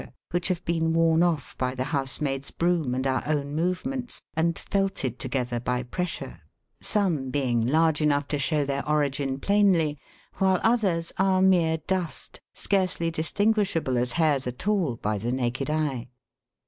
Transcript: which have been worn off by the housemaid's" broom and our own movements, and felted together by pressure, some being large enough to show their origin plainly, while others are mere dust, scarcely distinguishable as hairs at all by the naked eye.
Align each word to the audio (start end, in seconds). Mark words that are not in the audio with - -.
which 0.31 0.47
have 0.47 0.65
been 0.65 0.93
worn 0.93 1.21
off 1.21 1.55
by 1.59 1.75
the 1.75 1.83
housemaid's" 1.83 2.49
broom 2.49 2.95
and 2.95 3.05
our 3.05 3.21
own 3.27 3.53
movements, 3.53 4.19
and 4.35 4.57
felted 4.57 5.19
together 5.19 5.59
by 5.59 5.83
pressure, 5.83 6.41
some 6.79 7.29
being 7.29 7.67
large 7.67 8.01
enough 8.01 8.27
to 8.27 8.39
show 8.39 8.65
their 8.65 8.83
origin 8.89 9.39
plainly, 9.39 9.99
while 10.39 10.59
others 10.63 11.13
are 11.19 11.39
mere 11.39 11.77
dust, 11.85 12.41
scarcely 12.55 13.11
distinguishable 13.11 13.95
as 13.95 14.13
hairs 14.13 14.47
at 14.47 14.67
all 14.67 14.95
by 14.95 15.19
the 15.19 15.31
naked 15.31 15.69
eye. 15.69 16.07